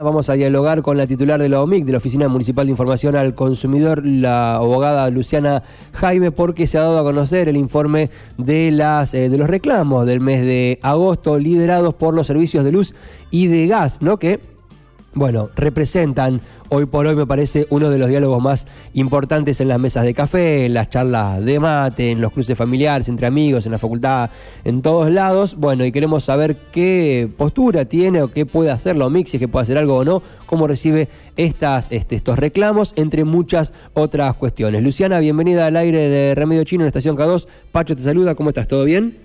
Vamos 0.00 0.28
a 0.28 0.34
dialogar 0.34 0.82
con 0.82 0.96
la 0.96 1.08
titular 1.08 1.42
de 1.42 1.48
la 1.48 1.60
OMIC, 1.60 1.84
de 1.84 1.90
la 1.90 1.98
Oficina 1.98 2.28
Municipal 2.28 2.66
de 2.66 2.70
Información 2.70 3.16
al 3.16 3.34
Consumidor, 3.34 4.06
la 4.06 4.54
abogada 4.54 5.10
Luciana 5.10 5.64
Jaime, 5.92 6.30
porque 6.30 6.68
se 6.68 6.78
ha 6.78 6.82
dado 6.82 7.00
a 7.00 7.02
conocer 7.02 7.48
el 7.48 7.56
informe 7.56 8.08
de, 8.36 8.70
las, 8.70 9.12
eh, 9.14 9.28
de 9.28 9.36
los 9.36 9.50
reclamos 9.50 10.06
del 10.06 10.20
mes 10.20 10.42
de 10.42 10.78
agosto 10.82 11.40
liderados 11.40 11.94
por 11.94 12.14
los 12.14 12.28
servicios 12.28 12.62
de 12.62 12.70
luz 12.70 12.94
y 13.32 13.48
de 13.48 13.66
gas, 13.66 14.00
¿no? 14.00 14.20
Que 14.20 14.38
bueno, 15.14 15.48
representan 15.56 16.40
hoy 16.68 16.84
por 16.86 17.06
hoy 17.06 17.16
me 17.16 17.26
parece 17.26 17.66
uno 17.70 17.88
de 17.90 17.98
los 17.98 18.08
diálogos 18.08 18.42
más 18.42 18.66
importantes 18.92 19.60
en 19.60 19.68
las 19.68 19.78
mesas 19.78 20.04
de 20.04 20.12
café, 20.12 20.66
en 20.66 20.74
las 20.74 20.90
charlas 20.90 21.42
de 21.44 21.58
mate, 21.58 22.10
en 22.10 22.20
los 22.20 22.30
cruces 22.30 22.56
familiares, 22.56 23.08
entre 23.08 23.26
amigos, 23.26 23.64
en 23.64 23.72
la 23.72 23.78
facultad, 23.78 24.30
en 24.64 24.82
todos 24.82 25.10
lados. 25.10 25.56
Bueno, 25.56 25.84
y 25.84 25.92
queremos 25.92 26.24
saber 26.24 26.56
qué 26.72 27.28
postura 27.36 27.86
tiene 27.86 28.22
o 28.22 28.28
qué 28.28 28.44
puede 28.44 28.70
hacer 28.70 28.96
la 28.96 29.06
OMIC, 29.06 29.26
si 29.26 29.36
es 29.38 29.40
que 29.40 29.48
puede 29.48 29.62
hacer 29.62 29.78
algo 29.78 29.96
o 29.96 30.04
no, 30.04 30.22
cómo 30.46 30.66
recibe 30.66 31.08
estas, 31.36 31.90
este, 31.90 32.16
estos 32.16 32.38
reclamos, 32.38 32.92
entre 32.96 33.24
muchas 33.24 33.72
otras 33.94 34.34
cuestiones. 34.34 34.82
Luciana, 34.82 35.18
bienvenida 35.20 35.66
al 35.66 35.76
aire 35.76 36.08
de 36.08 36.34
Remedio 36.34 36.64
Chino 36.64 36.82
en 36.82 36.88
Estación 36.88 37.16
K2. 37.16 37.48
Pacho 37.72 37.96
te 37.96 38.02
saluda, 38.02 38.34
¿cómo 38.34 38.50
estás? 38.50 38.68
¿Todo 38.68 38.84
bien? 38.84 39.16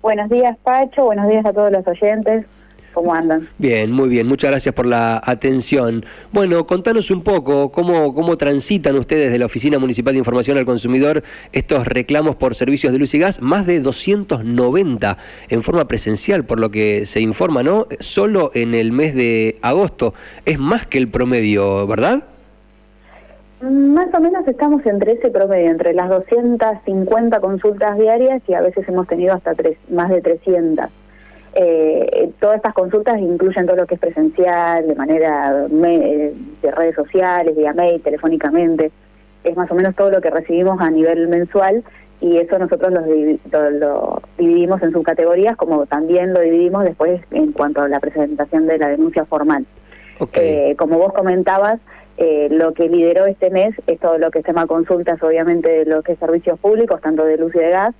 Buenos 0.00 0.28
días, 0.30 0.56
Pacho. 0.62 1.04
Buenos 1.04 1.28
días 1.28 1.44
a 1.46 1.52
todos 1.52 1.70
los 1.70 1.86
oyentes. 1.86 2.46
¿Cómo 2.94 3.12
andan? 3.12 3.48
Bien, 3.58 3.90
muy 3.92 4.08
bien. 4.08 4.26
Muchas 4.26 4.50
gracias 4.50 4.74
por 4.74 4.86
la 4.86 5.20
atención. 5.24 6.06
Bueno, 6.32 6.66
contanos 6.66 7.10
un 7.10 7.22
poco 7.22 7.72
cómo, 7.72 8.14
cómo 8.14 8.38
transitan 8.38 8.96
ustedes 8.96 9.30
de 9.30 9.38
la 9.38 9.46
Oficina 9.46 9.78
Municipal 9.78 10.14
de 10.14 10.18
Información 10.18 10.56
al 10.56 10.64
Consumidor 10.64 10.94
estos 11.52 11.86
reclamos 11.86 12.36
por 12.36 12.54
servicios 12.54 12.92
de 12.92 12.98
luz 12.98 13.14
y 13.14 13.18
gas. 13.18 13.40
Más 13.40 13.66
de 13.66 13.80
290 13.80 15.18
en 15.48 15.62
forma 15.62 15.86
presencial, 15.86 16.44
por 16.44 16.60
lo 16.60 16.70
que 16.70 17.06
se 17.06 17.20
informa, 17.20 17.62
¿no? 17.62 17.86
Solo 18.00 18.50
en 18.54 18.74
el 18.74 18.92
mes 18.92 19.14
de 19.14 19.58
agosto. 19.62 20.14
Es 20.44 20.58
más 20.58 20.86
que 20.86 20.98
el 20.98 21.08
promedio, 21.08 21.86
¿verdad? 21.86 22.24
Más 23.60 24.12
o 24.12 24.20
menos 24.20 24.46
estamos 24.46 24.84
entre 24.84 25.12
ese 25.12 25.30
promedio, 25.30 25.70
entre 25.70 25.94
las 25.94 26.10
250 26.10 27.40
consultas 27.40 27.98
diarias 27.98 28.42
y 28.46 28.54
a 28.54 28.60
veces 28.60 28.86
hemos 28.88 29.06
tenido 29.08 29.32
hasta 29.32 29.54
tres, 29.54 29.78
más 29.88 30.10
de 30.10 30.20
300. 30.20 30.86
Eh, 31.56 32.30
todas 32.40 32.56
estas 32.56 32.74
consultas 32.74 33.18
incluyen 33.20 33.66
todo 33.66 33.76
lo 33.76 33.86
que 33.86 33.94
es 33.94 34.00
presencial, 34.00 34.88
de 34.88 34.94
manera 34.94 35.66
de 35.68 36.70
redes 36.72 36.96
sociales, 36.96 37.56
vía 37.56 37.72
mail, 37.72 38.02
telefónicamente. 38.02 38.90
Es 39.44 39.56
más 39.56 39.70
o 39.70 39.74
menos 39.74 39.94
todo 39.94 40.10
lo 40.10 40.20
que 40.20 40.30
recibimos 40.30 40.80
a 40.80 40.90
nivel 40.90 41.28
mensual 41.28 41.84
y 42.20 42.38
eso 42.38 42.58
nosotros 42.58 42.92
lo, 42.92 44.22
dividimos 44.38 44.82
en 44.82 44.92
subcategorías, 44.92 45.56
como 45.56 45.86
también 45.86 46.32
lo 46.32 46.40
dividimos 46.40 46.84
después 46.84 47.20
en 47.30 47.52
cuanto 47.52 47.82
a 47.82 47.88
la 47.88 48.00
presentación 48.00 48.66
de 48.66 48.78
la 48.78 48.88
denuncia 48.88 49.24
formal. 49.24 49.66
Eh, 50.32 50.74
como 50.78 50.98
vos 50.98 51.12
comentabas, 51.12 51.80
eh, 52.16 52.48
lo 52.50 52.72
que 52.72 52.88
lideró 52.88 53.26
este 53.26 53.50
mes 53.50 53.74
es 53.86 53.98
todo 53.98 54.18
lo 54.18 54.30
que 54.30 54.42
se 54.42 54.48
llama 54.48 54.66
consultas, 54.66 55.22
obviamente, 55.22 55.68
de 55.68 55.84
lo 55.84 56.02
que 56.02 56.12
es 56.12 56.18
servicios 56.18 56.58
públicos, 56.58 57.00
tanto 57.00 57.24
de 57.24 57.36
luz 57.36 57.54
y 57.54 57.58
de 57.58 57.70
gas, 57.70 57.94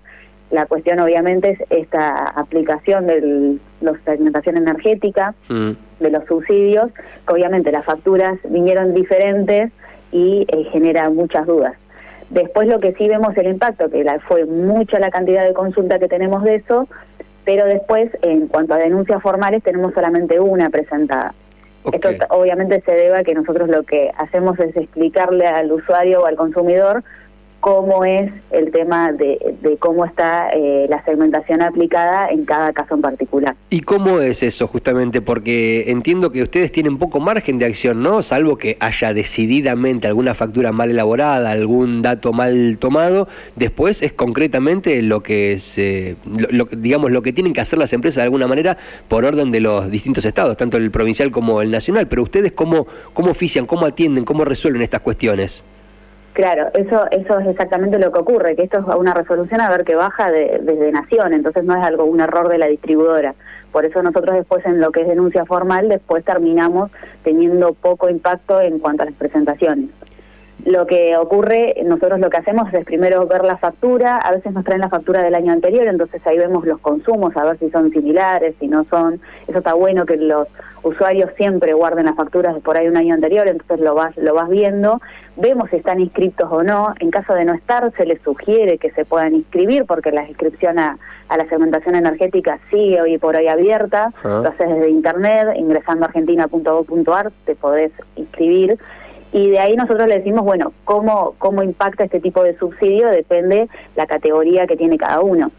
la 0.54 0.66
cuestión 0.66 1.00
obviamente 1.00 1.50
es 1.50 1.58
esta 1.70 2.28
aplicación 2.28 3.06
de 3.06 3.58
la 3.80 3.92
segmentación 4.04 4.56
energética, 4.56 5.34
mm. 5.48 5.70
de 6.00 6.10
los 6.10 6.24
subsidios, 6.26 6.90
que 7.26 7.32
obviamente 7.32 7.72
las 7.72 7.84
facturas 7.84 8.38
vinieron 8.48 8.94
diferentes 8.94 9.72
y 10.12 10.46
eh, 10.48 10.64
genera 10.70 11.10
muchas 11.10 11.46
dudas. 11.46 11.74
Después 12.30 12.68
lo 12.68 12.80
que 12.80 12.94
sí 12.94 13.08
vemos 13.08 13.36
el 13.36 13.48
impacto, 13.48 13.90
que 13.90 14.04
fue 14.26 14.44
mucha 14.46 14.98
la 14.98 15.10
cantidad 15.10 15.44
de 15.44 15.52
consulta 15.52 15.98
que 15.98 16.08
tenemos 16.08 16.42
de 16.44 16.56
eso, 16.56 16.88
pero 17.44 17.66
después 17.66 18.10
en 18.22 18.46
cuanto 18.46 18.74
a 18.74 18.78
denuncias 18.78 19.20
formales 19.20 19.62
tenemos 19.62 19.92
solamente 19.92 20.40
una 20.40 20.70
presentada. 20.70 21.34
Esto 21.92 22.08
obviamente 22.30 22.80
se 22.80 22.92
debe 22.92 23.18
a 23.18 23.24
que 23.24 23.34
nosotros 23.34 23.68
lo 23.68 23.82
que 23.82 24.10
hacemos 24.16 24.58
es 24.58 24.74
explicarle 24.74 25.46
al 25.46 25.70
usuario 25.70 26.22
o 26.22 26.26
al 26.26 26.36
consumidor 26.36 27.04
cómo 27.64 28.04
es 28.04 28.30
el 28.50 28.70
tema 28.72 29.10
de, 29.12 29.38
cómo 29.78 30.04
está 30.04 30.50
eh, 30.50 30.84
la 30.90 31.02
segmentación 31.02 31.62
aplicada 31.62 32.28
en 32.28 32.44
cada 32.44 32.74
caso 32.74 32.94
en 32.94 33.00
particular. 33.00 33.56
¿Y 33.70 33.80
cómo 33.80 34.20
es 34.20 34.42
eso 34.42 34.66
justamente? 34.68 35.22
Porque 35.22 35.84
entiendo 35.90 36.30
que 36.30 36.42
ustedes 36.42 36.70
tienen 36.72 36.98
poco 36.98 37.20
margen 37.20 37.58
de 37.58 37.64
acción, 37.64 38.02
¿no? 38.02 38.22
Salvo 38.22 38.58
que 38.58 38.76
haya 38.80 39.14
decididamente 39.14 40.06
alguna 40.06 40.34
factura 40.34 40.72
mal 40.72 40.90
elaborada, 40.90 41.52
algún 41.52 42.02
dato 42.02 42.34
mal 42.34 42.76
tomado, 42.78 43.28
después 43.56 44.02
es 44.02 44.12
concretamente 44.12 45.00
lo 45.00 45.22
que 45.22 45.58
lo, 46.26 46.66
digamos, 46.66 47.12
lo 47.12 47.22
que 47.22 47.32
tienen 47.32 47.54
que 47.54 47.62
hacer 47.62 47.78
las 47.78 47.94
empresas 47.94 48.16
de 48.16 48.24
alguna 48.24 48.46
manera 48.46 48.76
por 49.08 49.24
orden 49.24 49.50
de 49.52 49.60
los 49.60 49.90
distintos 49.90 50.26
estados, 50.26 50.58
tanto 50.58 50.76
el 50.76 50.90
provincial 50.90 51.30
como 51.30 51.62
el 51.62 51.70
nacional. 51.70 52.08
Pero 52.08 52.24
ustedes 52.24 52.52
cómo, 52.52 52.86
cómo 53.14 53.30
ofician, 53.30 53.64
cómo 53.64 53.86
atienden, 53.86 54.26
cómo 54.26 54.44
resuelven 54.44 54.82
estas 54.82 55.00
cuestiones. 55.00 55.64
Claro, 56.34 56.68
eso 56.74 57.08
eso 57.12 57.38
es 57.38 57.46
exactamente 57.46 57.96
lo 58.00 58.10
que 58.10 58.18
ocurre, 58.18 58.56
que 58.56 58.64
esto 58.64 58.78
es 58.78 58.96
una 58.96 59.14
resolución 59.14 59.60
a 59.60 59.70
ver 59.70 59.84
que 59.84 59.94
baja 59.94 60.32
desde 60.32 60.90
Nación, 60.90 61.32
entonces 61.32 61.62
no 61.62 61.76
es 61.76 61.84
algo 61.84 62.04
un 62.06 62.20
error 62.20 62.48
de 62.48 62.58
la 62.58 62.66
distribuidora. 62.66 63.36
Por 63.70 63.84
eso 63.84 64.02
nosotros 64.02 64.34
después 64.34 64.66
en 64.66 64.80
lo 64.80 64.90
que 64.90 65.02
es 65.02 65.06
denuncia 65.06 65.44
formal, 65.44 65.88
después 65.88 66.24
terminamos 66.24 66.90
teniendo 67.22 67.72
poco 67.72 68.10
impacto 68.10 68.60
en 68.60 68.80
cuanto 68.80 69.04
a 69.04 69.06
las 69.06 69.14
presentaciones. 69.14 69.90
Lo 70.64 70.86
que 70.86 71.14
ocurre, 71.16 71.74
nosotros 71.84 72.20
lo 72.20 72.30
que 72.30 72.38
hacemos 72.38 72.72
es 72.72 72.86
primero 72.86 73.26
ver 73.26 73.44
la 73.44 73.58
factura, 73.58 74.16
a 74.16 74.32
veces 74.32 74.52
nos 74.52 74.64
traen 74.64 74.80
la 74.80 74.88
factura 74.88 75.22
del 75.22 75.34
año 75.34 75.52
anterior, 75.52 75.86
entonces 75.86 76.26
ahí 76.26 76.38
vemos 76.38 76.64
los 76.64 76.80
consumos, 76.80 77.36
a 77.36 77.44
ver 77.44 77.58
si 77.58 77.70
son 77.70 77.90
similares, 77.90 78.54
si 78.58 78.68
no 78.68 78.84
son. 78.84 79.20
Eso 79.46 79.58
está 79.58 79.74
bueno 79.74 80.06
que 80.06 80.16
los 80.16 80.48
usuarios 80.82 81.30
siempre 81.36 81.74
guarden 81.74 82.06
las 82.06 82.16
facturas 82.16 82.56
por 82.62 82.78
ahí 82.78 82.88
un 82.88 82.96
año 82.96 83.14
anterior, 83.14 83.46
entonces 83.46 83.80
lo 83.80 83.94
vas, 83.94 84.16
lo 84.16 84.34
vas 84.34 84.48
viendo, 84.48 85.02
vemos 85.36 85.68
si 85.68 85.76
están 85.76 86.00
inscritos 86.00 86.48
o 86.50 86.62
no. 86.62 86.94
En 86.98 87.10
caso 87.10 87.34
de 87.34 87.44
no 87.44 87.52
estar, 87.52 87.92
se 87.96 88.06
les 88.06 88.22
sugiere 88.22 88.78
que 88.78 88.90
se 88.92 89.04
puedan 89.04 89.34
inscribir, 89.34 89.84
porque 89.84 90.12
la 90.12 90.26
inscripción 90.26 90.78
a, 90.78 90.98
la 91.28 91.46
segmentación 91.48 91.94
energética 91.94 92.58
sigue 92.70 93.02
hoy 93.02 93.18
por 93.18 93.36
hoy 93.36 93.48
abierta, 93.48 94.12
ah. 94.22 94.40
lo 94.42 94.48
haces 94.48 94.68
desde 94.68 94.88
internet, 94.88 95.48
ingresando 95.56 96.04
a 96.04 96.08
argentina.gov.ar, 96.08 97.32
te 97.44 97.54
podés 97.54 97.92
inscribir 98.16 98.78
y 99.34 99.50
de 99.50 99.58
ahí 99.58 99.74
nosotros 99.74 100.06
le 100.06 100.18
decimos, 100.18 100.44
bueno, 100.44 100.72
cómo, 100.84 101.34
cómo 101.38 101.64
impacta 101.64 102.04
este 102.04 102.20
tipo 102.20 102.44
de 102.44 102.56
subsidio 102.56 103.08
depende 103.08 103.68
la 103.96 104.06
categoría 104.06 104.68
que 104.68 104.76
tiene 104.76 104.96
cada 104.96 105.20
uno. 105.22 105.50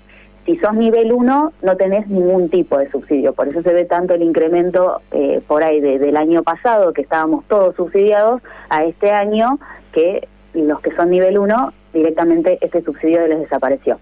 Si 0.45 0.55
sos 0.59 0.73
nivel 0.75 1.11
1, 1.11 1.53
no 1.61 1.75
tenés 1.75 2.07
ningún 2.07 2.47
tipo 2.49 2.77
de 2.77 2.89
subsidio, 2.89 3.33
por 3.33 3.49
eso 3.49 3.61
se 3.63 3.73
ve 3.73 3.83
tanto 3.83 4.13
el 4.13 4.21
incremento 4.21 5.01
eh, 5.11 5.41
por 5.45 5.61
ahí 5.61 5.81
del 5.81 6.15
año 6.15 6.41
pasado, 6.41 6.93
que 6.93 7.01
estábamos 7.01 7.43
todos 7.49 7.75
subsidiados, 7.75 8.41
a 8.69 8.85
este 8.85 9.11
año 9.11 9.59
que 9.91 10.25
los 10.53 10.79
que 10.79 10.91
son 10.91 11.09
nivel 11.09 11.37
1, 11.37 11.73
directamente 11.93 12.57
este 12.61 12.81
subsidio 12.81 13.27
les 13.27 13.39
desapareció. 13.39 13.99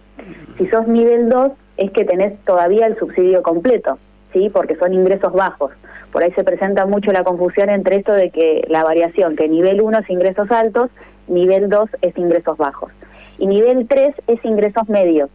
Si 0.59 0.67
sos 0.67 0.87
nivel 0.87 1.29
2, 1.29 1.51
es 1.77 1.89
que 1.89 2.05
tenés 2.05 2.37
todavía 2.45 2.85
el 2.85 2.95
subsidio 2.99 3.41
completo, 3.41 3.97
¿sí? 4.33 4.49
porque 4.49 4.75
son 4.75 4.93
ingresos 4.93 5.31
bajos. 5.33 5.71
Por 6.11 6.23
ahí 6.23 6.31
se 6.33 6.43
presenta 6.43 6.85
mucho 6.85 7.11
la 7.11 7.23
confusión 7.23 7.69
entre 7.69 7.97
esto 7.97 8.13
de 8.13 8.29
que 8.29 8.65
la 8.69 8.83
variación, 8.83 9.35
que 9.35 9.47
nivel 9.47 9.81
1 9.81 9.99
es 9.99 10.09
ingresos 10.09 10.51
altos, 10.51 10.89
nivel 11.27 11.69
2 11.69 11.89
es 12.01 12.17
ingresos 12.17 12.57
bajos. 12.57 12.91
Y 13.37 13.47
nivel 13.47 13.87
3 13.87 14.15
es 14.27 14.45
ingresos 14.45 14.87
medios, 14.89 15.29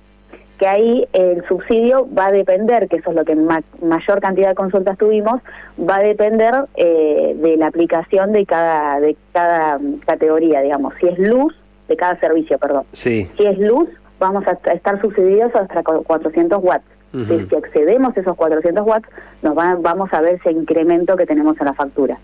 que 0.58 0.66
ahí 0.66 1.08
el 1.12 1.44
subsidio 1.46 2.08
va 2.16 2.26
a 2.26 2.32
depender, 2.32 2.88
que 2.88 2.96
eso 2.96 3.10
es 3.10 3.16
lo 3.16 3.24
que 3.24 3.34
mayor 3.34 4.20
cantidad 4.20 4.50
de 4.50 4.54
consultas 4.54 4.98
tuvimos, 4.98 5.40
va 5.78 5.96
a 5.96 6.02
depender 6.02 6.54
eh, 6.76 7.34
de 7.36 7.56
la 7.56 7.68
aplicación 7.68 8.32
de 8.32 8.46
cada, 8.46 9.00
de 9.00 9.16
cada 9.32 9.80
categoría, 10.06 10.60
digamos. 10.60 10.94
Si 11.00 11.08
es 11.08 11.18
luz, 11.18 11.54
de 11.88 11.96
cada 11.96 12.18
servicio, 12.20 12.58
perdón. 12.58 12.84
Si 13.36 13.46
es 13.46 13.58
luz, 13.58 13.88
vamos 14.20 14.44
a 14.46 14.52
estar 14.72 15.00
subsidiados 15.00 15.54
hasta 15.54 15.82
400 15.82 16.62
watts 16.62 16.97
si 17.12 17.54
excedemos 17.54 18.16
esos 18.16 18.36
400 18.36 18.86
watts, 18.86 19.08
nos 19.42 19.54
vamos 19.54 20.12
a 20.12 20.20
ver 20.20 20.34
ese 20.34 20.52
incremento 20.52 21.16
que 21.16 21.26
tenemos 21.26 21.58
en 21.60 21.66
la 21.66 21.74
factura. 21.74 22.18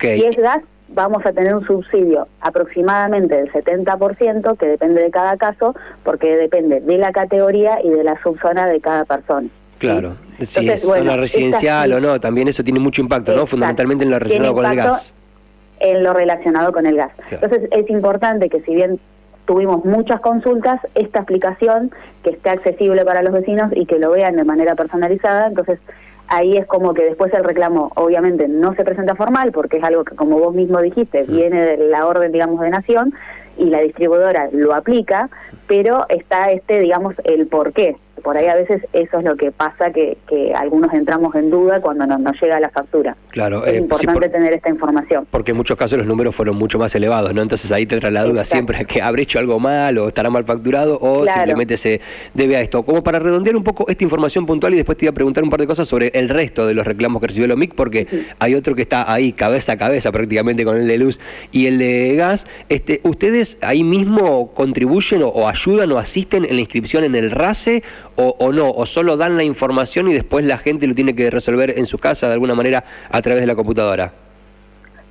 Si 0.00 0.24
es 0.24 0.36
gas, 0.36 0.62
vamos 0.88 1.24
a 1.24 1.32
tener 1.32 1.54
un 1.54 1.66
subsidio 1.66 2.28
aproximadamente 2.40 3.34
del 3.34 3.52
70%, 3.52 4.56
que 4.56 4.66
depende 4.66 5.02
de 5.02 5.10
cada 5.10 5.36
caso, 5.36 5.74
porque 6.04 6.36
depende 6.36 6.80
de 6.80 6.98
la 6.98 7.12
categoría 7.12 7.82
y 7.82 7.90
de 7.90 8.04
la 8.04 8.20
subzona 8.22 8.66
de 8.66 8.80
cada 8.80 9.04
persona. 9.04 9.48
Claro, 9.78 10.14
si 10.40 10.68
es 10.68 10.82
zona 10.82 11.16
residencial 11.16 11.92
o 11.94 12.00
no, 12.00 12.20
también 12.20 12.48
eso 12.48 12.62
tiene 12.62 12.78
mucho 12.78 13.00
impacto, 13.00 13.34
¿no? 13.34 13.46
Fundamentalmente 13.46 14.04
en 14.04 14.10
lo 14.10 14.18
relacionado 14.18 14.54
con 14.54 14.66
el 14.66 14.76
gas. 14.76 15.14
En 15.80 16.04
lo 16.04 16.12
relacionado 16.12 16.72
con 16.72 16.86
el 16.86 16.96
gas. 16.96 17.12
Entonces 17.30 17.68
es 17.72 17.90
importante 17.90 18.48
que 18.48 18.60
si 18.60 18.74
bien 18.74 19.00
tuvimos 19.44 19.84
muchas 19.84 20.20
consultas, 20.20 20.80
esta 20.94 21.20
aplicación 21.20 21.90
que 22.22 22.30
esté 22.30 22.50
accesible 22.50 23.04
para 23.04 23.22
los 23.22 23.32
vecinos 23.32 23.72
y 23.74 23.86
que 23.86 23.98
lo 23.98 24.10
vean 24.10 24.36
de 24.36 24.44
manera 24.44 24.74
personalizada, 24.74 25.48
entonces 25.48 25.78
ahí 26.28 26.56
es 26.56 26.66
como 26.66 26.94
que 26.94 27.04
después 27.04 27.32
el 27.34 27.44
reclamo 27.44 27.92
obviamente 27.94 28.48
no 28.48 28.74
se 28.74 28.84
presenta 28.84 29.14
formal 29.14 29.52
porque 29.52 29.78
es 29.78 29.84
algo 29.84 30.04
que 30.04 30.16
como 30.16 30.38
vos 30.38 30.54
mismo 30.54 30.80
dijiste 30.80 31.24
viene 31.24 31.60
de 31.62 31.76
la 31.88 32.06
orden 32.06 32.32
digamos 32.32 32.60
de 32.60 32.70
nación 32.70 33.12
y 33.58 33.66
la 33.66 33.80
distribuidora 33.80 34.48
lo 34.50 34.74
aplica, 34.74 35.28
pero 35.66 36.06
está 36.08 36.50
este 36.50 36.80
digamos 36.80 37.14
el 37.24 37.46
por 37.48 37.72
qué. 37.72 37.96
Por 38.22 38.36
ahí 38.36 38.46
a 38.46 38.54
veces 38.54 38.82
eso 38.92 39.18
es 39.18 39.24
lo 39.24 39.36
que 39.36 39.50
pasa, 39.52 39.90
que, 39.92 40.16
que 40.28 40.54
algunos 40.54 40.92
entramos 40.94 41.34
en 41.34 41.50
duda 41.50 41.80
cuando 41.80 42.06
nos, 42.06 42.20
nos 42.20 42.40
llega 42.40 42.58
la 42.60 42.70
factura. 42.70 43.16
Claro, 43.30 43.66
es 43.66 43.74
eh, 43.74 43.78
importante 43.78 44.12
sí, 44.12 44.20
por- 44.20 44.28
tener 44.30 44.52
esta 44.52 44.68
información. 44.70 45.26
Porque 45.30 45.50
en 45.50 45.56
muchos 45.56 45.76
casos 45.76 45.98
los 45.98 46.06
números 46.06 46.34
fueron 46.34 46.56
mucho 46.56 46.78
más 46.78 46.94
elevados, 46.94 47.34
¿no? 47.34 47.42
Entonces 47.42 47.70
ahí 47.72 47.86
te 47.86 47.94
entra 47.96 48.10
la 48.10 48.22
duda 48.24 48.42
Exacto. 48.42 48.54
siempre 48.54 48.84
que 48.86 49.02
habré 49.02 49.22
hecho 49.24 49.38
algo 49.38 49.58
mal 49.58 49.98
o 49.98 50.08
estará 50.08 50.30
mal 50.30 50.44
facturado 50.44 50.98
o 51.00 51.22
Claro. 51.22 51.40
simplemente 51.40 51.76
se 51.76 52.00
debe 52.34 52.56
a 52.56 52.60
esto. 52.60 52.82
Como 52.84 53.02
para 53.02 53.18
redondear 53.18 53.56
un 53.56 53.64
poco 53.64 53.86
esta 53.88 54.04
información 54.04 54.46
puntual 54.46 54.72
y 54.74 54.76
después 54.76 54.96
te 54.98 55.04
iba 55.06 55.10
a 55.10 55.14
preguntar 55.14 55.42
un 55.44 55.50
par 55.50 55.60
de 55.60 55.66
cosas 55.66 55.88
sobre 55.88 56.08
el 56.14 56.28
resto 56.28 56.66
de 56.66 56.74
los 56.74 56.86
reclamos 56.86 57.20
que 57.20 57.28
recibió 57.28 57.46
el 57.46 57.52
OMIC, 57.52 57.74
porque 57.74 58.06
hay 58.38 58.54
otro 58.54 58.74
que 58.74 58.82
está 58.82 59.12
ahí 59.12 59.32
cabeza 59.32 59.72
a 59.72 59.76
cabeza 59.76 60.12
prácticamente 60.12 60.64
con 60.64 60.76
el 60.76 60.86
de 60.86 60.98
luz 60.98 61.20
y 61.50 61.66
el 61.66 61.78
de 61.78 62.14
gas. 62.16 62.46
Este, 62.68 63.00
¿Ustedes 63.02 63.58
ahí 63.60 63.82
mismo 63.84 64.52
contribuyen 64.54 65.22
o, 65.22 65.28
o 65.28 65.48
ayudan 65.48 65.90
o 65.92 65.98
asisten 65.98 66.44
en 66.44 66.54
la 66.56 66.60
inscripción 66.60 67.04
en 67.04 67.14
el 67.14 67.30
RACE 67.30 67.82
o, 68.16 68.36
o 68.38 68.52
no? 68.52 68.70
¿O 68.70 68.86
solo 68.86 69.16
dan 69.16 69.36
la 69.36 69.44
información 69.44 70.08
y 70.08 70.14
después 70.14 70.44
la 70.44 70.58
gente 70.58 70.86
lo 70.86 70.94
tiene 70.94 71.14
que 71.14 71.30
resolver 71.30 71.78
en 71.78 71.86
su 71.86 71.98
casa 71.98 72.26
de 72.28 72.34
alguna 72.34 72.54
manera 72.54 72.84
a 73.10 73.22
través 73.22 73.40
de 73.40 73.46
la 73.46 73.54
computadora? 73.54 74.12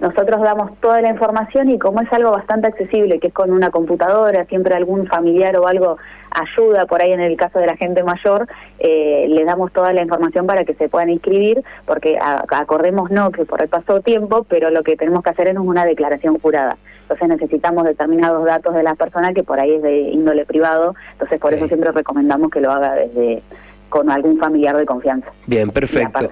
Nosotros 0.01 0.41
damos 0.41 0.75
toda 0.79 0.99
la 0.99 1.09
información 1.09 1.69
y 1.69 1.77
como 1.77 2.01
es 2.01 2.11
algo 2.11 2.31
bastante 2.31 2.65
accesible, 2.65 3.19
que 3.19 3.27
es 3.27 3.33
con 3.33 3.51
una 3.51 3.69
computadora, 3.69 4.45
siempre 4.45 4.73
algún 4.73 5.05
familiar 5.05 5.55
o 5.57 5.67
algo 5.67 5.97
ayuda, 6.31 6.87
por 6.87 7.03
ahí 7.03 7.11
en 7.11 7.19
el 7.19 7.37
caso 7.37 7.59
de 7.59 7.67
la 7.67 7.77
gente 7.77 8.01
mayor, 8.01 8.47
eh, 8.79 9.27
le 9.29 9.45
damos 9.45 9.71
toda 9.71 9.93
la 9.93 10.01
información 10.01 10.47
para 10.47 10.65
que 10.65 10.73
se 10.73 10.89
puedan 10.89 11.11
inscribir, 11.11 11.63
porque 11.85 12.17
acordemos 12.19 13.11
no 13.11 13.31
que 13.31 13.45
por 13.45 13.61
ahí 13.61 13.67
pasó 13.67 14.01
tiempo, 14.01 14.43
pero 14.49 14.71
lo 14.71 14.81
que 14.81 14.97
tenemos 14.97 15.21
que 15.21 15.29
hacer 15.29 15.49
es 15.49 15.57
una 15.57 15.85
declaración 15.85 16.39
jurada. 16.39 16.77
Entonces 17.11 17.27
necesitamos 17.27 17.83
determinados 17.83 18.45
datos 18.45 18.73
de 18.73 18.83
la 18.83 18.95
persona 18.95 19.33
que 19.33 19.43
por 19.43 19.59
ahí 19.59 19.73
es 19.73 19.81
de 19.81 19.99
índole 19.99 20.45
privado, 20.45 20.95
entonces 21.11 21.41
por 21.41 21.53
eso 21.53 21.67
siempre 21.67 21.91
recomendamos 21.91 22.49
que 22.49 22.61
lo 22.61 22.71
haga 22.71 22.93
desde 22.93 23.43
con 23.89 24.09
algún 24.09 24.39
familiar 24.39 24.77
de 24.77 24.85
confianza. 24.85 25.27
Bien, 25.45 25.67
Y 25.67 25.71
perfecto. 25.71 26.29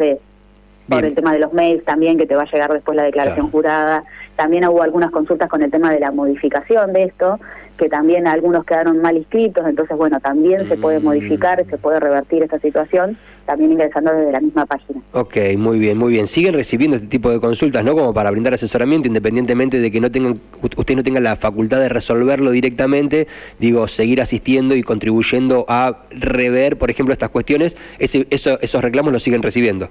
Por 0.89 1.05
el 1.05 1.15
tema 1.15 1.33
de 1.33 1.39
los 1.39 1.53
mails 1.53 1.83
también, 1.85 2.17
que 2.17 2.25
te 2.25 2.35
va 2.35 2.43
a 2.43 2.51
llegar 2.51 2.71
después 2.73 2.95
la 2.95 3.03
declaración 3.03 3.47
Claro. 3.47 3.51
jurada. 3.51 4.03
También 4.35 4.65
hubo 4.67 4.81
algunas 4.81 5.11
consultas 5.11 5.49
con 5.49 5.61
el 5.61 5.69
tema 5.71 5.91
de 5.91 5.99
la 5.99 6.11
modificación 6.11 6.93
de 6.93 7.03
esto, 7.03 7.39
que 7.77 7.87
también 7.89 8.27
algunos 8.27 8.65
quedaron 8.65 9.01
mal 9.01 9.15
inscritos, 9.17 9.65
entonces 9.67 9.95
bueno, 9.97 10.19
también 10.19 10.67
se 10.67 10.75
puede 10.77 10.99
Mm. 10.99 11.03
modificar, 11.03 11.63
se 11.69 11.77
puede 11.77 11.99
revertir 11.99 12.43
esta 12.43 12.59
situación, 12.59 13.17
también 13.45 13.71
ingresando 13.71 14.11
desde 14.13 14.31
la 14.31 14.41
misma 14.41 14.65
página. 14.65 14.99
Ok, 15.13 15.37
muy 15.57 15.79
bien, 15.79 15.97
muy 15.97 16.11
bien. 16.13 16.27
Siguen 16.27 16.53
recibiendo 16.53 16.97
este 16.97 17.07
tipo 17.07 17.29
de 17.31 17.39
consultas, 17.39 17.83
¿no? 17.83 17.95
Como 17.95 18.13
para 18.13 18.31
brindar 18.31 18.53
asesoramiento, 18.53 19.07
independientemente 19.07 19.79
de 19.79 19.91
que 19.91 19.99
no 20.01 20.11
tengan, 20.11 20.33
u- 20.61 20.65
ustedes 20.77 20.97
no 20.97 21.03
tengan 21.03 21.23
la 21.23 21.35
facultad 21.37 21.79
de 21.79 21.89
resolverlo 21.89 22.51
directamente, 22.51 23.27
digo, 23.59 23.87
seguir 23.87 24.21
asistiendo 24.21 24.75
y 24.75 24.83
contribuyendo 24.83 25.65
a 25.67 25.99
rever, 26.11 26.77
por 26.77 26.91
ejemplo, 26.91 27.13
estas 27.13 27.29
cuestiones, 27.29 27.75
ese, 27.97 28.27
eso- 28.29 28.59
esos 28.61 28.81
reclamos 28.83 29.13
los 29.13 29.23
siguen 29.23 29.41
recibiendo. 29.41 29.89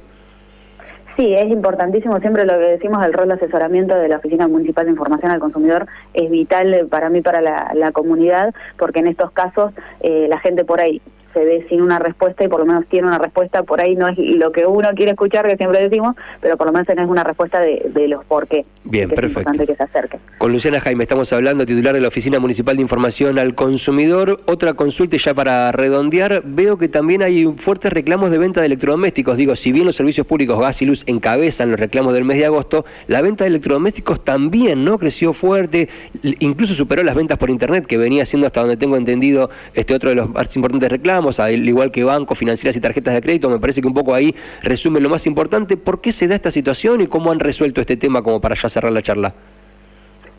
Sí, 1.19 1.35
es 1.35 1.50
importantísimo, 1.50 2.20
siempre 2.20 2.47
lo 2.47 2.53
que 2.53 2.76
decimos, 2.76 3.05
el 3.05 3.12
rol 3.12 3.26
de 3.26 3.35
asesoramiento 3.35 3.93
de 3.97 4.06
la 4.06 4.19
Oficina 4.19 4.47
Municipal 4.47 4.85
de 4.85 4.93
Información 4.93 5.32
al 5.32 5.41
Consumidor. 5.41 5.88
Es 6.15 6.31
vital 6.31 6.73
eh, 6.73 6.85
para 6.85 7.11
mí, 7.11 7.23
para 7.23 7.41
la, 7.41 7.73
la 7.75 7.91
comunidad, 7.91 8.55
porque 8.79 9.00
en 9.00 9.09
estos 9.09 9.32
casos 9.32 9.73
eh, 9.99 10.26
la 10.29 10.38
gente 10.38 10.65
por 10.65 10.81
ahí 10.81 11.03
se 11.32 11.44
ve 11.44 11.66
sin 11.69 11.82
una 11.82 11.98
respuesta 11.98 12.44
y 12.44 12.48
por 12.48 12.60
lo 12.60 12.66
menos 12.66 12.86
tiene 12.86 13.06
una 13.06 13.19
respuesta, 13.19 13.62
por 13.62 13.80
ahí 13.80 13.94
no 13.94 14.08
es 14.08 14.19
lo 14.19 14.52
que 14.52 14.66
uno 14.66 14.88
quiere 14.94 15.12
escuchar, 15.12 15.46
que 15.46 15.56
siempre 15.56 15.80
decimos, 15.80 16.16
pero 16.40 16.56
por 16.56 16.66
lo 16.66 16.72
menos 16.72 16.86
tenés 16.86 17.08
una 17.08 17.25
respuesta 17.25 17.60
de, 17.60 17.90
de 17.92 18.08
los 18.08 18.25
por 18.25 18.46
qué. 18.46 18.64
Bien, 18.84 19.08
que 19.08 19.14
perfecto. 19.14 19.40
Es 19.40 19.46
importante 19.46 19.66
que 19.66 19.76
se 19.76 19.82
acerquen. 19.82 20.20
Con 20.38 20.52
Luciana 20.52 20.80
Jaime 20.80 21.04
estamos 21.04 21.32
hablando, 21.32 21.66
titular 21.66 21.94
de 21.94 22.00
la 22.00 22.08
Oficina 22.08 22.38
Municipal 22.38 22.76
de 22.76 22.82
Información 22.82 23.38
al 23.38 23.54
Consumidor. 23.54 24.40
Otra 24.46 24.75
consulta 24.75 25.16
y 25.16 25.19
ya 25.19 25.34
para 25.34 25.70
redondear, 25.72 26.42
veo 26.44 26.78
que 26.78 26.88
también 26.88 27.22
hay 27.22 27.44
fuertes 27.56 27.92
reclamos 27.92 28.30
de 28.30 28.38
venta 28.38 28.60
de 28.60 28.66
electrodomésticos. 28.66 29.36
Digo, 29.36 29.56
si 29.56 29.72
bien 29.72 29.86
los 29.86 29.96
servicios 29.96 30.26
públicos 30.26 30.58
gas 30.58 30.80
y 30.82 30.86
luz 30.86 31.04
encabezan 31.06 31.70
los 31.70 31.80
reclamos 31.80 32.14
del 32.14 32.25
mes 32.25 32.38
de 32.38 32.46
agosto, 32.46 32.84
la 33.06 33.20
venta 33.22 33.44
de 33.44 33.48
electrodomésticos 33.48 34.25
también, 34.25 34.84
¿no? 34.84 34.98
Creció 34.98 35.32
fuerte, 35.32 35.88
incluso 36.22 36.75
superó 36.75 37.02
las 37.02 37.14
ventas 37.14 37.38
por 37.38 37.50
internet, 37.50 37.86
que 37.86 37.98
venía 37.98 38.25
siendo 38.25 38.46
hasta 38.46 38.60
donde 38.60 38.76
tengo 38.76 38.96
entendido 38.96 39.50
este 39.75 39.94
otro 39.94 40.10
de 40.10 40.16
los 40.16 40.30
más 40.30 40.54
importantes 40.56 40.90
reclamos, 40.90 41.18
al 41.38 41.69
igual 41.69 41.91
que 41.91 42.05
bancos, 42.05 42.38
financieras 42.38 42.76
y 42.76 42.81
tarjetas 42.81 43.15
de 43.15 43.23
crédito. 43.23 43.50
Me 43.50 43.59
parece 43.59 43.81
que 43.81 43.87
un 43.87 43.94
poco 43.94 44.15
ahí 44.15 44.35
resume 44.62 45.00
lo 45.00 45.09
más 45.09 45.26
importante. 45.26 45.76
¿Por 45.76 46.00
qué 46.00 46.12
se 46.12 46.29
da 46.29 46.35
esta 46.35 46.50
situación 46.50 47.00
y 47.00 47.06
cómo 47.06 47.31
han 47.31 47.41
resuelto 47.41 47.81
este 47.81 47.97
tema 47.97 48.23
como 48.23 48.41
para 48.41 48.55
ya 48.55 48.69
cerrar 48.69 48.93
la 48.93 49.03
charla? 49.03 49.35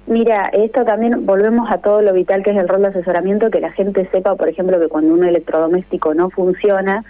Mira, 0.08 0.50
esto 0.54 0.84
también 0.86 1.26
volvemos 1.28 1.70
a 1.70 1.78
todo 1.78 2.02
lo 2.02 2.14
vital 2.14 2.42
que 2.42 2.50
es 2.50 2.58
el 2.58 2.68
rol 2.68 2.82
de 2.82 2.88
asesoramiento, 2.88 3.52
que 3.52 3.60
la 3.60 3.72
gente 3.72 4.08
sepa, 4.12 4.36
por 4.36 4.50
ejemplo, 4.50 4.80
que 4.80 4.88
cuando 4.88 5.14
un 5.14 5.24
electrodoméstico 5.24 6.16
no 6.16 6.32
funciona, 6.32 7.04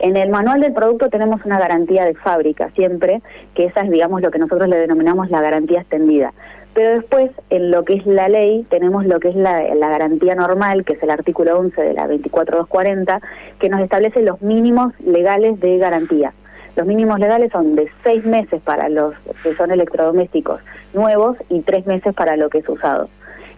en 0.00 0.16
el 0.16 0.30
manual 0.30 0.60
del 0.60 0.72
producto 0.72 1.08
tenemos 1.08 1.44
una 1.44 1.58
garantía 1.58 2.04
de 2.04 2.14
fábrica 2.14 2.70
siempre, 2.70 3.22
que 3.54 3.66
esa 3.66 3.82
es, 3.82 3.90
digamos, 3.90 4.22
lo 4.22 4.30
que 4.30 4.38
nosotros 4.38 4.68
le 4.68 4.76
denominamos 4.76 5.30
la 5.30 5.40
garantía 5.40 5.80
extendida. 5.80 6.32
Pero 6.74 6.94
después, 6.94 7.30
en 7.50 7.70
lo 7.70 7.84
que 7.84 7.94
es 7.94 8.06
la 8.06 8.28
ley, 8.28 8.64
tenemos 8.70 9.04
lo 9.04 9.18
que 9.20 9.28
es 9.28 9.36
la, 9.36 9.62
la 9.74 9.88
garantía 9.88 10.34
normal, 10.34 10.84
que 10.84 10.94
es 10.94 11.02
el 11.02 11.10
artículo 11.10 11.58
11 11.58 11.82
de 11.82 11.94
la 11.94 12.06
24240, 12.06 13.20
que 13.58 13.68
nos 13.68 13.80
establece 13.80 14.22
los 14.22 14.40
mínimos 14.40 14.92
legales 15.00 15.58
de 15.60 15.78
garantía. 15.78 16.32
Los 16.76 16.86
mínimos 16.86 17.18
legales 17.18 17.50
son 17.52 17.74
de 17.74 17.90
seis 18.04 18.24
meses 18.24 18.62
para 18.62 18.88
los 18.88 19.14
que 19.42 19.54
son 19.54 19.72
electrodomésticos 19.72 20.60
nuevos 20.94 21.36
y 21.48 21.60
tres 21.60 21.86
meses 21.86 22.14
para 22.14 22.36
lo 22.36 22.48
que 22.48 22.58
es 22.58 22.68
usado. 22.68 23.08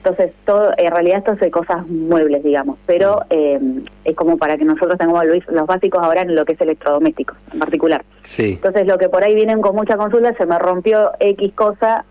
Entonces, 0.04 0.32
todo, 0.44 0.72
en 0.76 0.90
realidad 0.90 1.18
esto 1.18 1.32
es 1.34 1.38
de 1.38 1.52
cosas 1.52 1.86
muebles, 1.86 2.42
digamos, 2.42 2.76
pero 2.86 3.22
eh, 3.30 3.60
es 4.04 4.16
como 4.16 4.36
para 4.36 4.58
que 4.58 4.64
nosotros 4.64 4.98
tengamos 4.98 5.24
los 5.24 5.46
los 5.46 5.64
básicos 5.64 6.02
ahora 6.02 6.22
en 6.22 6.34
lo 6.34 6.44
que 6.44 6.54
es 6.54 6.60
electrodomésticos 6.60 7.36
en 7.52 7.60
particular. 7.60 8.04
Sí. 8.30 8.54
Entonces, 8.54 8.88
lo 8.88 8.98
que 8.98 9.08
por 9.08 9.22
ahí 9.22 9.36
vienen 9.36 9.60
con 9.60 9.76
mucha 9.76 9.96
consulta, 9.96 10.34
se 10.34 10.44
me 10.44 10.58
rompió 10.58 11.12
X 11.20 11.52
cosa, 11.54 12.04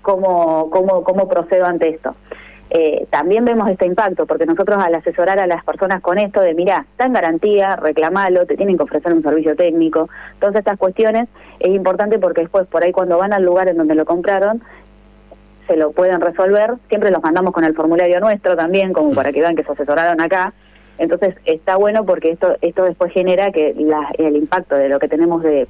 ¿cómo, 0.00 0.70
cómo, 0.70 1.04
cómo 1.04 1.28
procedo 1.28 1.66
ante 1.66 1.90
esto? 1.90 2.14
Eh, 2.70 3.06
también 3.10 3.44
vemos 3.44 3.68
este 3.68 3.86
impacto, 3.86 4.26
porque 4.26 4.46
nosotros 4.46 4.82
al 4.82 4.94
asesorar 4.94 5.38
a 5.38 5.46
las 5.46 5.62
personas 5.64 6.00
con 6.00 6.18
esto 6.18 6.40
de, 6.40 6.54
mira, 6.54 6.86
está 6.90 7.04
en 7.04 7.12
garantía, 7.12 7.76
reclamalo, 7.76 8.46
te 8.46 8.56
tienen 8.56 8.76
que 8.76 8.84
ofrecer 8.84 9.12
un 9.12 9.22
servicio 9.22 9.54
técnico, 9.54 10.08
todas 10.40 10.56
estas 10.56 10.78
cuestiones, 10.78 11.28
es 11.60 11.74
importante 11.74 12.18
porque 12.18 12.40
después 12.40 12.66
por 12.66 12.82
ahí 12.82 12.90
cuando 12.90 13.18
van 13.18 13.32
al 13.32 13.44
lugar 13.44 13.68
en 13.68 13.76
donde 13.76 13.94
lo 13.94 14.04
compraron, 14.06 14.62
se 15.66 15.76
lo 15.76 15.92
pueden 15.92 16.20
resolver, 16.20 16.74
siempre 16.88 17.10
los 17.10 17.22
mandamos 17.22 17.52
con 17.52 17.64
el 17.64 17.74
formulario 17.74 18.20
nuestro 18.20 18.56
también, 18.56 18.92
como 18.92 19.12
para 19.14 19.32
que 19.32 19.40
vean 19.40 19.56
que 19.56 19.64
se 19.64 19.72
asesoraron 19.72 20.20
acá, 20.20 20.52
entonces 20.98 21.34
está 21.44 21.76
bueno 21.76 22.04
porque 22.04 22.30
esto 22.30 22.56
esto 22.60 22.84
después 22.84 23.12
genera 23.12 23.50
que 23.50 23.74
la- 23.76 24.10
el 24.18 24.36
impacto 24.36 24.76
de 24.76 24.88
lo 24.88 24.98
que 24.98 25.08
tenemos 25.08 25.42
de, 25.42 25.66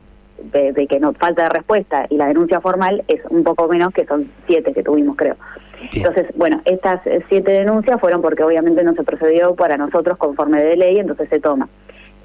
de, 0.52 0.73
de 0.73 0.87
que 0.87 1.00
nos 1.00 1.17
falta 1.17 1.44
de 1.44 1.49
respuesta 1.49 2.06
y 2.11 2.17
la 2.17 2.26
denuncia 2.26 2.61
formal 2.61 3.05
es 3.08 3.20
un 3.31 3.43
poco 3.44 3.67
menos 3.69 3.93
que 3.94 4.05
son 4.05 4.29
siete 4.46 4.73
que 4.75 4.82
tuvimos 4.82 5.17
creo. 5.17 5.36
Bien. 5.93 6.06
Entonces, 6.06 6.27
bueno, 6.36 6.60
estas 6.65 7.01
siete 7.29 7.53
denuncias 7.53 8.01
fueron 8.01 8.20
porque 8.22 8.43
obviamente 8.43 8.82
no 8.84 8.94
se 8.94 9.03
procedió 9.05 9.55
para 9.55 9.77
nosotros 9.77 10.17
conforme 10.19 10.63
de 10.63 10.77
ley, 10.77 10.98
entonces 10.98 11.29
se 11.29 11.41
toma. 11.41 11.69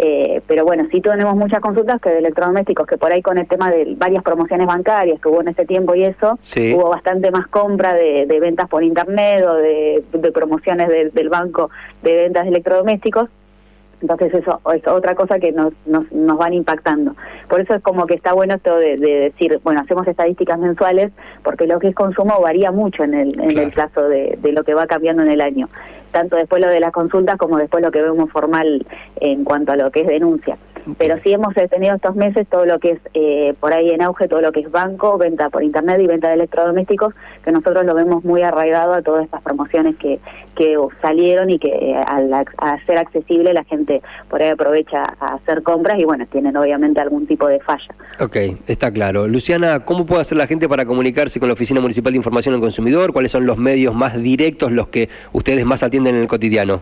Eh, 0.02 0.42
pero 0.48 0.64
bueno, 0.64 0.88
sí 0.92 1.02
tenemos 1.02 1.36
muchas 1.36 1.60
consultas 1.60 2.00
que 2.00 2.10
de 2.10 2.20
electrodomésticos, 2.20 2.88
que 2.88 2.98
por 2.98 3.12
ahí 3.12 3.22
con 3.22 3.38
el 3.38 3.48
tema 3.50 3.70
de 3.70 3.96
varias 3.98 4.24
promociones 4.24 4.66
bancarias 4.66 5.20
que 5.20 5.28
hubo 5.28 5.42
en 5.42 5.50
ese 5.50 5.66
tiempo 5.66 5.94
y 5.94 6.06
eso, 6.06 6.40
Sí. 6.44 6.74
hubo 6.74 6.88
bastante 6.90 7.32
más 7.32 7.48
compra 7.48 7.94
de, 7.94 8.26
de 8.26 8.40
ventas 8.40 8.70
por 8.70 8.82
internet 8.82 9.44
o 9.46 9.56
de, 9.56 10.02
de 10.14 10.32
promociones 10.32 10.88
del 11.14 11.28
banco 11.28 11.70
de 12.02 12.16
ventas 12.16 12.44
de 12.46 12.50
electrodomésticos. 12.52 13.30
Entonces 14.02 14.34
eso 14.34 14.62
es 14.74 14.88
otra 14.88 15.14
cosa 15.16 15.40
que 15.40 15.52
nos, 15.52 15.74
nos, 15.86 16.12
nos 16.12 16.38
van 16.38 16.54
impactando. 16.54 17.16
Por 17.50 17.60
eso 17.60 17.74
es 17.76 17.82
como 17.82 18.06
que 18.06 18.14
está 18.14 18.34
bueno 18.34 18.56
esto 18.56 18.76
de, 18.78 18.98
de 18.98 19.20
decir, 19.20 19.60
bueno, 19.64 19.82
hacemos 19.82 20.08
estadísticas 20.08 20.58
mensuales, 20.58 21.12
porque 21.44 21.68
lo 21.68 21.80
que 21.80 21.90
es 21.90 21.96
consumo 21.96 22.40
varía 22.42 22.72
mucho 22.72 23.04
en 23.04 23.14
el, 23.14 23.40
en 23.40 23.50
Claro. 23.50 23.68
el 23.68 23.72
plazo 23.74 24.10
de, 24.10 24.38
de 24.42 24.52
lo 24.54 24.64
que 24.64 24.74
va 24.74 24.88
cambiando 24.88 25.24
en 25.24 25.30
el 25.32 25.42
año. 25.42 25.68
Tanto 26.12 26.38
después 26.38 26.62
lo 26.62 26.70
de 26.70 26.80
las 26.80 26.92
consultas 26.92 27.38
como 27.38 27.58
después 27.58 27.84
lo 27.84 27.92
que 27.92 28.02
vemos 28.02 28.32
formal 28.32 28.86
en 29.18 29.44
cuanto 29.44 29.74
a 29.74 29.76
lo 29.76 29.92
que 29.92 30.02
es 30.02 30.08
denuncia. 30.08 30.58
Pero 30.98 31.18
sí 31.24 31.32
hemos 31.34 31.54
tenido 31.54 31.96
estos 31.96 32.16
meses 32.16 32.48
todo 32.48 32.66
lo 32.66 32.80
que 32.80 32.92
es 32.92 33.00
eh, 33.14 33.54
por 33.60 33.74
ahí 33.74 33.92
en 33.92 34.02
auge, 34.02 34.28
todo 34.28 34.42
lo 34.42 34.52
que 34.52 34.62
es 34.62 34.72
banco, 34.72 35.18
venta 35.18 35.50
por 35.50 35.64
internet 35.64 36.00
y 36.02 36.08
venta 36.08 36.28
de 36.30 36.36
electrodomésticos, 36.36 37.14
que 37.44 37.52
nosotros 37.52 37.86
lo 37.86 37.94
vemos 37.94 38.24
muy 38.24 38.42
arraigado 38.42 38.94
a 38.94 39.02
todas 39.02 39.26
estas 39.26 39.42
promociones 39.42 39.96
que, 39.98 40.20
que 40.56 40.78
salieron 41.02 41.50
y 41.50 41.60
que 41.60 41.70
eh, 41.70 41.96
al 41.96 42.30
ac- 42.32 42.54
a 42.58 42.84
ser 42.86 42.98
accesible 42.98 43.54
la 43.54 43.64
gente 43.64 44.02
por 44.30 44.42
ahí 44.42 44.50
aprovecha 44.50 45.04
a 45.20 45.36
hacer 45.36 45.64
compras 45.64 46.00
y 46.00 46.06
bueno, 46.06 46.26
tienen 46.32 46.56
obviamente 46.58 47.00
algún 47.00 47.28
tipo 47.28 47.48
de 47.48 47.60
falla. 47.60 47.94
Ok, 48.20 48.36
está 48.68 48.92
claro. 48.92 49.28
Luciana, 49.28 49.82
¿cómo 49.86 50.06
puede 50.06 50.22
hacer 50.22 50.38
la 50.38 50.48
gente 50.48 50.68
para 50.68 50.86
comunicarse 50.86 51.40
con 51.40 51.50
la 51.50 51.54
Oficina 51.54 51.80
Municipal 51.82 52.12
de 52.14 52.18
Información 52.18 52.56
al 52.56 52.62
Consumidor? 52.62 53.14
¿Cuáles 53.14 53.32
son 53.32 53.46
los 53.46 53.58
medios 53.58 53.94
más 53.96 54.22
directos, 54.22 54.72
los 54.72 54.88
que 54.90 55.10
ustedes 55.34 55.66
más 55.66 55.84
atienden 55.84 56.16
en 56.16 56.22
el 56.22 56.28
cotidiano? 56.28 56.82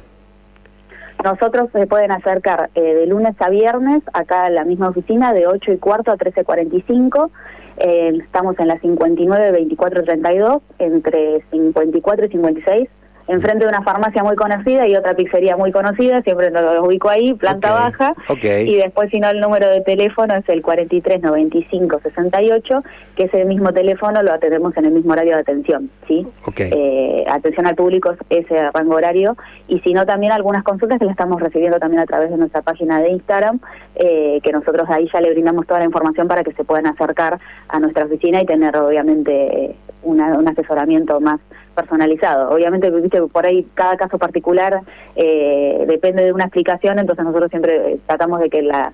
Nosotros 1.23 1.69
se 1.73 1.87
pueden 1.87 2.11
acercar 2.11 2.69
eh, 2.75 2.81
de 2.81 3.07
lunes 3.07 3.35
a 3.39 3.49
viernes 3.49 4.03
acá 4.13 4.47
en 4.47 4.55
la 4.55 4.65
misma 4.65 4.89
oficina 4.89 5.33
de 5.33 5.47
8 5.47 5.73
y 5.73 5.77
cuarto 5.77 6.11
a 6.11 6.17
13.45. 6.17 7.29
Eh, 7.77 8.19
estamos 8.23 8.57
en 8.59 8.67
la 8.67 8.79
59 8.79 9.51
24 9.51 10.03
32 10.03 10.61
entre 10.79 11.43
54 11.51 12.25
y 12.25 12.29
56 12.29 12.89
enfrente 13.27 13.65
de 13.65 13.69
una 13.69 13.81
farmacia 13.81 14.23
muy 14.23 14.35
conocida 14.35 14.87
y 14.87 14.95
otra 14.95 15.13
pizzería 15.13 15.57
muy 15.57 15.71
conocida, 15.71 16.21
siempre 16.21 16.49
lo 16.49 16.83
ubico 16.83 17.09
ahí, 17.09 17.33
planta 17.33 17.71
baja. 17.71 18.13
Y 18.43 18.75
después, 18.77 19.09
si 19.09 19.19
no, 19.19 19.29
el 19.29 19.39
número 19.39 19.67
de 19.69 19.81
teléfono 19.81 20.35
es 20.35 20.47
el 20.47 20.61
43 20.61 21.21
95 21.21 21.99
68, 22.01 22.83
que 23.15 23.23
ese 23.23 23.45
mismo 23.45 23.73
teléfono 23.73 24.23
lo 24.23 24.33
atendemos 24.33 24.75
en 24.77 24.85
el 24.85 24.91
mismo 24.91 25.13
horario 25.13 25.35
de 25.35 25.41
atención, 25.41 25.89
¿sí? 26.07 26.25
Eh, 26.57 27.25
atención 27.29 27.67
al 27.67 27.75
público 27.75 28.15
ese 28.29 28.71
rango 28.71 28.95
horario. 28.95 29.35
Y 29.67 29.79
si 29.79 29.93
no, 29.93 30.05
también 30.05 30.31
algunas 30.31 30.63
consultas 30.63 30.99
que 30.99 31.05
le 31.05 31.11
estamos 31.11 31.41
recibiendo 31.41 31.79
también 31.79 32.01
a 32.01 32.05
través 32.05 32.29
de 32.29 32.37
nuestra 32.37 32.61
página 32.61 33.01
de 33.01 33.09
Instagram, 33.09 33.59
eh, 33.95 34.39
que 34.41 34.51
nosotros 34.51 34.89
ahí 34.89 35.09
ya 35.11 35.19
le 35.19 35.31
brindamos 35.31 35.67
toda 35.67 35.79
la 35.79 35.85
información 35.85 36.27
para 36.27 36.43
que 36.43 36.53
se 36.53 36.63
puedan 36.63 36.87
acercar 36.87 37.39
a 37.67 37.79
nuestra 37.79 38.05
oficina 38.05 38.41
y 38.41 38.45
tener, 38.45 38.77
obviamente, 38.77 39.75
un 40.03 40.47
asesoramiento 40.47 41.19
más 41.19 41.41
personalizado. 41.77 42.49
Obviamente, 42.49 42.89
viste, 42.89 43.21
por 43.21 43.45
ahí 43.45 43.65
cada 43.75 43.95
caso 43.95 44.17
particular 44.17 44.81
eh, 45.15 45.85
depende 45.87 46.25
de 46.25 46.33
una 46.33 46.45
explicación, 46.45 46.99
entonces 46.99 47.23
nosotros 47.23 47.49
siempre 47.49 47.93
eh, 47.93 47.99
tratamos 48.05 48.41
de 48.41 48.49
que 48.49 48.61
la 48.61 48.91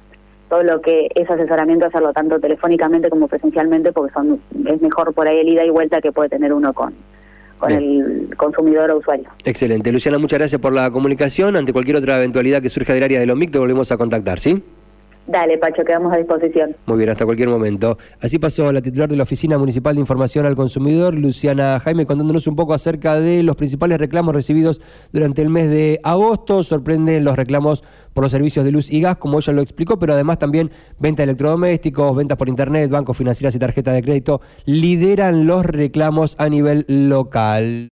todo 0.50 0.62
lo 0.62 0.82
que 0.82 1.10
es 1.16 1.28
asesoramiento 1.28 1.88
hacerlo 1.88 2.14
tanto 2.14 2.40
telefónicamente 2.40 3.10
como 3.10 3.28
presencialmente, 3.28 3.92
porque 3.92 4.14
son 4.14 4.40
es 4.68 4.82
mejor 4.82 5.14
por 5.14 5.28
ahí 5.28 5.40
el 5.40 5.50
ida 5.50 5.66
y 5.66 5.72
vuelta 5.72 6.00
que 6.02 6.12
puede 6.12 6.30
tener 6.30 6.54
uno 6.54 6.74
con 6.74 6.94
con 7.58 7.72
el 7.72 8.36
consumidor 8.36 8.92
o 8.92 8.98
usuario. 8.98 9.30
Excelente. 9.46 9.90
Luciana, 9.92 10.18
muchas 10.18 10.38
gracias 10.38 10.60
por 10.60 10.74
la 10.74 10.92
comunicación. 10.92 11.56
Ante 11.56 11.72
cualquier 11.72 11.96
otra 11.96 12.18
eventualidad 12.18 12.62
que 12.62 12.70
surja 12.70 12.94
del 12.94 13.04
área 13.04 13.22
de 13.22 13.32
OMIC, 13.32 13.52
te 13.52 13.58
volvemos 13.58 13.90
a 13.92 13.98
contactar, 13.98 14.40
¿sí? 14.42 14.62
Dale, 15.26 15.58
Pacho, 15.58 15.86
quedamos 15.86 16.12
a 16.12 16.18
disposición. 16.18 16.76
Muy 16.86 16.98
bien, 16.98 17.10
hasta 17.10 17.24
cualquier 17.24 17.48
momento. 17.48 17.98
Así 18.20 18.40
pasó 18.40 18.74
la 18.74 18.82
titular 18.82 19.08
de 19.08 19.16
la 19.16 19.24
Oficina 19.24 19.58
Municipal 19.58 19.96
de 19.96 20.02
Información 20.02 20.46
al 20.46 20.56
Consumidor, 20.56 21.16
Luciana 21.16 21.80
Jaime, 21.80 22.06
contándonos 22.06 22.46
un 22.48 22.58
poco 22.58 22.74
acerca 22.74 23.20
de 23.20 23.42
los 23.42 23.56
principales 23.56 24.00
reclamos 24.00 24.36
recibidos 24.36 24.82
durante 25.14 25.42
el 25.42 25.50
mes 25.50 25.70
de 25.70 26.02
agosto. 26.04 26.62
Sorprenden 26.62 27.24
los 27.24 27.38
reclamos 27.38 27.86
por 28.14 28.26
los 28.26 28.32
servicios 28.32 28.66
de 28.66 28.72
luz 28.72 28.92
y 28.92 29.00
gas, 29.00 29.16
como 29.16 29.40
ella 29.40 29.54
lo 29.54 29.62
explicó, 29.62 29.98
pero 29.98 30.14
además 30.14 30.40
también 30.40 30.72
venta 31.00 31.22
de 31.22 31.32
electrodomésticos, 31.32 32.18
ventas 32.18 32.38
por 32.38 32.50
internet, 32.50 32.90
bancos 32.90 33.18
financieras 33.18 33.56
y 33.56 33.60
tarjetas 33.60 33.94
de 33.94 34.02
crédito 34.02 34.42
lideran 34.66 35.48
los 35.48 35.66
reclamos 35.66 36.36
a 36.38 36.50
nivel 36.50 36.86
local. 36.88 37.82